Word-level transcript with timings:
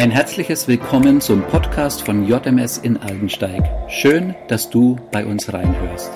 Ein 0.00 0.10
herzliches 0.10 0.66
Willkommen 0.66 1.20
zum 1.20 1.42
Podcast 1.42 2.00
von 2.06 2.26
JMS 2.26 2.78
in 2.78 2.96
Aldensteig. 2.96 3.62
Schön, 3.90 4.34
dass 4.48 4.70
du 4.70 4.98
bei 5.12 5.26
uns 5.26 5.52
reinhörst. 5.52 6.10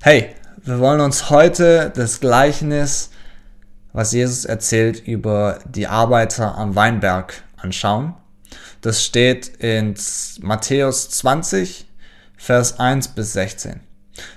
Hey, 0.00 0.34
wir 0.62 0.78
wollen 0.78 1.02
uns 1.02 1.28
heute 1.28 1.92
das 1.94 2.18
Gleichnis, 2.20 3.10
was 3.92 4.12
Jesus 4.12 4.46
erzählt 4.46 5.06
über 5.06 5.58
die 5.66 5.86
Arbeiter 5.86 6.56
am 6.56 6.74
Weinberg 6.76 7.42
anschauen. 7.58 8.14
Das 8.80 9.04
steht 9.04 9.48
in 9.58 9.94
Matthäus 10.40 11.10
20, 11.10 11.84
Vers 12.38 12.80
1 12.80 13.08
bis 13.08 13.34
16. 13.34 13.80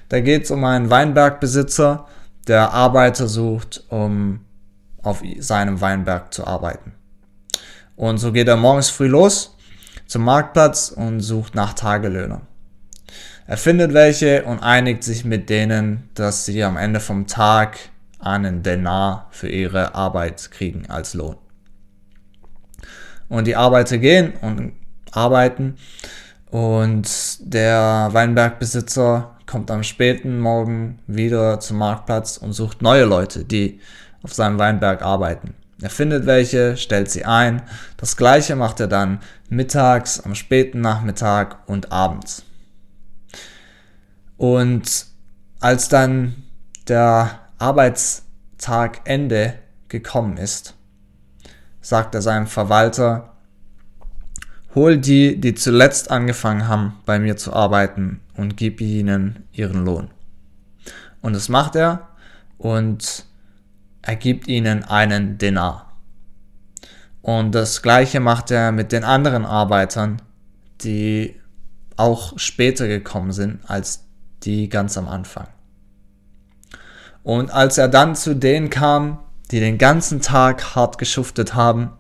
Da 0.09 0.19
geht 0.19 0.43
es 0.43 0.51
um 0.51 0.65
einen 0.65 0.89
Weinbergbesitzer, 0.89 2.05
der 2.47 2.73
Arbeiter 2.73 3.29
sucht, 3.29 3.85
um 3.87 4.41
auf 5.03 5.21
seinem 5.39 5.81
Weinberg 5.81 6.33
zu 6.33 6.47
arbeiten. 6.47 6.93
Und 7.95 8.17
so 8.17 8.31
geht 8.31 8.47
er 8.47 8.57
morgens 8.57 8.89
früh 8.89 9.07
los 9.07 9.55
zum 10.07 10.23
Marktplatz 10.23 10.89
und 10.89 11.19
sucht 11.21 11.55
nach 11.55 11.73
Tagelöhnern. 11.73 12.47
Er 13.45 13.57
findet 13.57 13.93
welche 13.93 14.43
und 14.43 14.59
einigt 14.59 15.03
sich 15.03 15.25
mit 15.25 15.49
denen, 15.49 16.09
dass 16.13 16.45
sie 16.45 16.63
am 16.63 16.77
Ende 16.77 16.99
vom 16.99 17.27
Tag 17.27 17.77
einen 18.19 18.63
Denar 18.63 19.27
für 19.31 19.49
ihre 19.49 19.95
Arbeit 19.95 20.49
kriegen 20.51 20.89
als 20.89 21.13
Lohn. 21.13 21.35
Und 23.27 23.47
die 23.47 23.55
Arbeiter 23.55 23.97
gehen 23.97 24.33
und 24.41 24.73
arbeiten 25.11 25.75
und 26.49 27.09
der 27.41 28.09
Weinbergbesitzer 28.11 29.35
kommt 29.45 29.71
am 29.71 29.83
späten 29.83 30.39
Morgen 30.39 30.99
wieder 31.07 31.59
zum 31.59 31.77
Marktplatz 31.79 32.37
und 32.37 32.53
sucht 32.53 32.81
neue 32.81 33.05
Leute, 33.05 33.43
die 33.43 33.79
auf 34.23 34.33
seinem 34.33 34.57
Weinberg 34.57 35.01
arbeiten. 35.01 35.53
Er 35.81 35.89
findet 35.89 36.25
welche, 36.25 36.77
stellt 36.77 37.11
sie 37.11 37.25
ein. 37.25 37.61
Das 37.97 38.15
gleiche 38.15 38.55
macht 38.55 38.79
er 38.79 38.87
dann 38.87 39.19
mittags, 39.49 40.19
am 40.21 40.33
späten 40.33 40.81
Nachmittag 40.81 41.57
und 41.67 41.91
abends. 41.91 42.43
Und 44.37 45.07
als 45.59 45.89
dann 45.89 46.35
der 46.87 47.39
Arbeitstagende 47.57 49.55
gekommen 49.89 50.37
ist, 50.37 50.75
sagt 51.81 52.15
er 52.15 52.21
seinem 52.21 52.47
Verwalter, 52.47 53.33
hol 54.75 54.97
die, 54.97 55.39
die 55.39 55.53
zuletzt 55.53 56.09
angefangen 56.11 56.67
haben, 56.67 56.95
bei 57.05 57.19
mir 57.19 57.37
zu 57.37 57.53
arbeiten 57.53 58.21
und 58.35 58.57
gib 58.57 58.81
ihnen 58.81 59.47
ihren 59.51 59.85
Lohn. 59.85 60.09
Und 61.21 61.33
das 61.33 61.49
macht 61.49 61.75
er 61.75 62.07
und 62.57 63.25
er 64.03 64.15
gibt 64.17 64.47
ihnen 64.47 64.83
einen 64.83 65.37
Denar. 65.37 65.93
Und 67.21 67.55
das 67.55 67.81
gleiche 67.81 68.19
macht 68.19 68.51
er 68.51 68.71
mit 68.73 68.91
den 68.91 69.05
anderen 69.05 69.45
Arbeitern, 69.45 70.21
die 70.81 71.39
auch 71.95 72.37
später 72.37 72.87
gekommen 72.87 73.31
sind 73.31 73.61
als 73.65 74.03
die 74.43 74.67
ganz 74.67 74.97
am 74.97 75.07
Anfang. 75.07 75.47
Und 77.23 77.51
als 77.51 77.77
er 77.77 77.87
dann 77.87 78.15
zu 78.15 78.35
denen 78.35 78.69
kam, 78.69 79.19
die 79.51 79.61
den 79.61 79.77
ganzen 79.77 80.21
Tag 80.21 80.75
hart 80.75 80.97
geschuftet 80.97 81.55
haben 81.55 81.93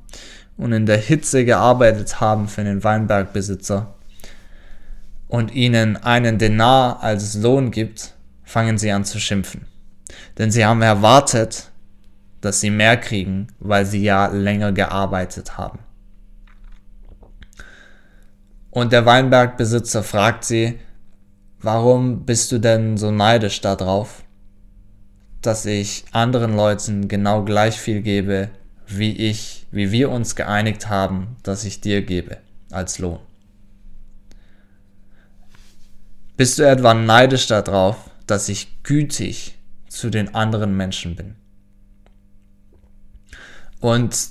und 0.57 0.73
in 0.73 0.85
der 0.85 0.97
Hitze 0.97 1.45
gearbeitet 1.45 2.19
haben 2.19 2.49
für 2.49 2.65
den 2.65 2.83
Weinbergbesitzer 2.83 3.95
und 5.29 5.53
ihnen 5.53 5.95
einen 5.95 6.37
Denar 6.37 7.01
als 7.01 7.35
Lohn 7.35 7.71
gibt, 7.71 8.13
fangen 8.43 8.77
sie 8.77 8.91
an 8.91 9.05
zu 9.05 9.19
schimpfen. 9.19 9.67
Denn 10.37 10.51
sie 10.51 10.65
haben 10.65 10.81
erwartet, 10.81 11.71
dass 12.43 12.59
sie 12.59 12.71
mehr 12.71 12.97
kriegen, 12.97 13.47
weil 13.59 13.85
sie 13.85 14.03
ja 14.03 14.27
länger 14.27 14.73
gearbeitet 14.73 15.57
haben. 15.57 15.79
Und 18.69 18.91
der 18.91 19.05
Weinbergbesitzer 19.05 20.03
fragt 20.03 20.43
sie, 20.43 20.77
warum 21.61 22.25
bist 22.25 22.51
du 22.51 22.59
denn 22.59 22.97
so 22.97 23.11
neidisch 23.11 23.61
darauf, 23.61 24.25
dass 25.41 25.65
ich 25.65 26.03
anderen 26.11 26.53
Leuten 26.57 27.07
genau 27.07 27.45
gleich 27.45 27.79
viel 27.79 28.01
gebe, 28.01 28.49
wie 28.87 29.15
ich, 29.15 29.65
wie 29.71 29.91
wir 29.91 30.11
uns 30.11 30.35
geeinigt 30.35 30.89
haben, 30.89 31.37
dass 31.43 31.63
ich 31.63 31.79
dir 31.79 32.01
gebe 32.01 32.39
als 32.71 32.99
Lohn? 32.99 33.19
Bist 36.35 36.59
du 36.59 36.63
etwa 36.63 36.93
neidisch 36.93 37.47
darauf, 37.47 38.09
dass 38.27 38.49
ich 38.49 38.83
gütig 38.83 39.57
zu 39.87 40.09
den 40.09 40.35
anderen 40.35 40.75
Menschen 40.75 41.15
bin? 41.15 41.35
Und 43.83 44.29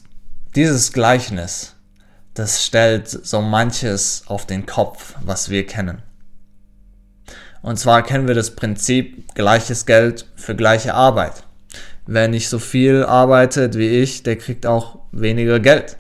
dieses 0.57 0.95
Gleichnis, 0.95 1.75
das 2.33 2.65
stellt 2.65 3.07
so 3.11 3.43
manches 3.43 4.23
auf 4.27 4.47
den 4.47 4.65
Kopf, 4.65 5.15
was 5.21 5.51
wir 5.51 5.67
kennen. 5.67 6.01
Und 7.61 7.79
zwar 7.79 8.03
kennen 8.03 8.27
wir 8.27 8.35
das 8.35 8.57
Prinzip 8.57 9.35
gleiches 9.35 9.85
Geld 9.85 10.27
für 10.37 10.57
gleiche 10.57 10.95
Arbeit. 10.95 11.45
Wer 12.07 12.29
nicht 12.29 12.49
so 12.49 12.59
viel 12.59 13.05
arbeitet 13.05 13.77
wie 13.77 13.89
ich, 13.89 14.23
der 14.23 14.37
kriegt 14.37 14.65
auch 14.65 15.01
weniger 15.13 15.61
Geld. 15.61 15.99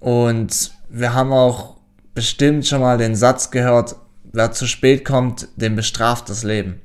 Und 0.00 0.72
wir 0.88 1.14
haben 1.14 1.32
auch 1.32 1.76
bestimmt 2.12 2.66
schon 2.66 2.80
mal 2.80 2.98
den 2.98 3.14
Satz 3.14 3.52
gehört, 3.52 3.94
wer 4.32 4.50
zu 4.50 4.66
spät 4.66 5.04
kommt, 5.04 5.46
dem 5.54 5.76
bestraft 5.76 6.28
das 6.28 6.42
Leben. 6.42 6.80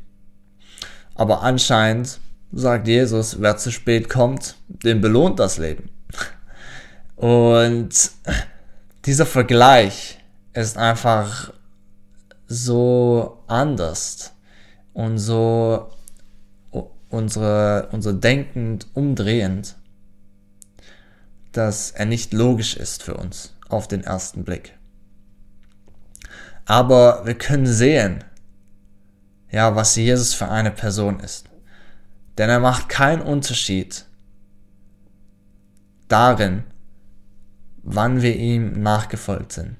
Aber 1.15 1.41
anscheinend 1.41 2.19
sagt 2.51 2.87
Jesus, 2.87 3.41
wer 3.41 3.57
zu 3.57 3.71
spät 3.71 4.09
kommt, 4.09 4.55
dem 4.67 5.01
belohnt 5.01 5.39
das 5.39 5.57
Leben. 5.57 5.89
Und 7.15 8.11
dieser 9.05 9.25
Vergleich 9.25 10.19
ist 10.53 10.77
einfach 10.77 11.53
so 12.47 13.43
anders 13.47 14.33
und 14.93 15.19
so 15.19 15.91
unsere, 17.09 17.89
unser 17.91 18.13
Denkend 18.13 18.87
umdrehend, 18.93 19.75
dass 21.51 21.91
er 21.91 22.05
nicht 22.05 22.33
logisch 22.33 22.77
ist 22.77 23.03
für 23.03 23.15
uns 23.15 23.55
auf 23.67 23.87
den 23.87 24.03
ersten 24.03 24.43
Blick. 24.43 24.77
Aber 26.65 27.25
wir 27.25 27.35
können 27.35 27.65
sehen, 27.65 28.23
ja, 29.51 29.75
was 29.75 29.95
Jesus 29.95 30.35
für 30.35 30.47
eine 30.47 30.71
Person 30.71 31.19
ist. 31.19 31.48
Denn 32.39 32.49
er 32.49 32.61
macht 32.61 32.87
keinen 32.87 33.21
Unterschied 33.21 34.05
darin, 36.07 36.63
wann 37.83 38.21
wir 38.21 38.35
ihm 38.37 38.81
nachgefolgt 38.81 39.51
sind. 39.51 39.75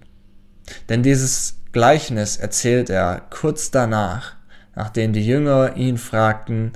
Denn 0.90 1.02
dieses 1.02 1.56
Gleichnis 1.72 2.36
erzählt 2.36 2.90
er 2.90 3.22
kurz 3.30 3.72
danach, 3.72 4.36
nachdem 4.76 5.14
die 5.14 5.26
Jünger 5.26 5.78
ihn 5.78 5.98
fragten, 5.98 6.74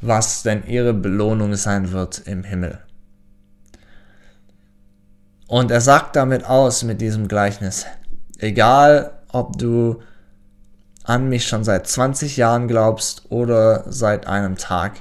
was 0.00 0.42
denn 0.42 0.66
ihre 0.66 0.94
Belohnung 0.94 1.54
sein 1.54 1.92
wird 1.92 2.26
im 2.26 2.42
Himmel. 2.42 2.78
Und 5.46 5.70
er 5.70 5.82
sagt 5.82 6.16
damit 6.16 6.46
aus 6.46 6.82
mit 6.82 7.02
diesem 7.02 7.28
Gleichnis, 7.28 7.84
egal 8.38 9.12
ob 9.28 9.58
du 9.58 10.00
an 11.04 11.28
mich 11.28 11.46
schon 11.46 11.64
seit 11.64 11.86
20 11.86 12.38
Jahren 12.38 12.66
glaubst 12.66 13.30
oder 13.30 13.84
seit 13.92 14.26
einem 14.26 14.56
Tag, 14.56 15.00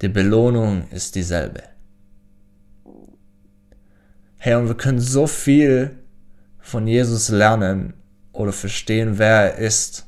die 0.00 0.08
Belohnung 0.08 0.88
ist 0.90 1.14
dieselbe. 1.14 1.62
Hey, 4.38 4.54
und 4.54 4.68
wir 4.68 4.76
können 4.76 5.00
so 5.00 5.26
viel 5.26 5.98
von 6.60 6.86
Jesus 6.86 7.28
lernen 7.28 7.94
oder 8.32 8.52
verstehen, 8.52 9.18
wer 9.18 9.54
er 9.54 9.58
ist, 9.58 10.06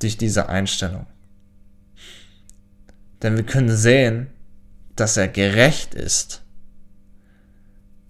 durch 0.00 0.16
diese 0.16 0.48
Einstellung. 0.48 1.06
Denn 3.22 3.36
wir 3.36 3.44
können 3.44 3.76
sehen, 3.76 4.28
dass 4.96 5.16
er 5.16 5.28
gerecht 5.28 5.94
ist 5.94 6.42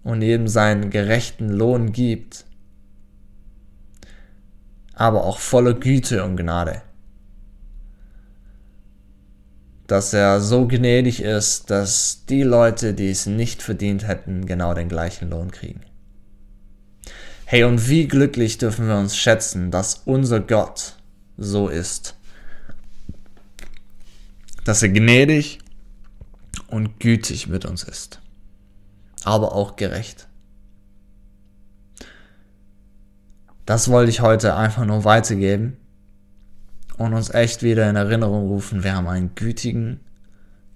und 0.05 0.23
ihm 0.23 0.47
seinen 0.49 0.91
gerechten 0.91 1.49
Lohn 1.49 1.93
gibt 1.93 2.45
aber 4.95 5.25
auch 5.25 5.39
voller 5.39 5.75
Güte 5.75 6.25
und 6.25 6.37
Gnade. 6.37 6.83
Dass 9.87 10.13
er 10.13 10.41
so 10.41 10.67
gnädig 10.67 11.23
ist, 11.23 11.71
dass 11.71 12.25
die 12.27 12.43
Leute, 12.43 12.95
die 12.95 13.11
es 13.11 13.27
nicht 13.27 13.63
verdient 13.63 14.07
hätten, 14.07 14.47
genau 14.47 14.75
den 14.75 14.89
gleichen 14.89 15.31
Lohn 15.31 15.51
kriegen. 15.51 15.81
Hey, 17.45 17.65
und 17.65 17.89
wie 17.89 18.09
glücklich 18.09 18.57
dürfen 18.57 18.89
wir 18.89 18.97
uns 18.97 19.17
schätzen, 19.17 19.71
dass 19.71 20.03
unser 20.07 20.41
Gott 20.41 20.97
so 21.37 21.69
ist. 21.69 22.17
Dass 24.65 24.83
er 24.83 24.89
gnädig 24.89 25.59
und 26.69 26.99
gütig 27.01 27.49
mit 27.49 27.67
uns 27.67 27.83
ist, 27.83 28.21
aber 29.25 29.55
auch 29.55 29.77
gerecht. 29.77 30.29
Das 33.73 33.89
wollte 33.89 34.11
ich 34.11 34.21
heute 34.21 34.55
einfach 34.55 34.85
nur 34.85 35.05
weitergeben 35.05 35.79
und 36.99 37.15
uns 37.15 37.31
echt 37.31 37.63
wieder 37.63 37.89
in 37.89 37.97
Erinnerung 37.97 38.49
rufen. 38.49 38.85
Wir 38.85 38.95
haben 38.95 39.09
einen 39.09 39.35
gütigen, 39.35 40.01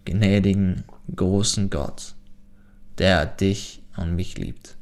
gnädigen, 0.07 0.85
großen 1.15 1.69
Gott, 1.69 2.15
der 2.97 3.27
dich 3.27 3.83
und 3.99 4.17
mich 4.17 4.39
liebt. 4.39 4.79